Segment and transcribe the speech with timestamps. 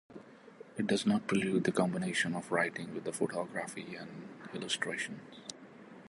[0.77, 4.09] It does not preclude the combination of writing with photography and
[4.51, 5.19] illustration.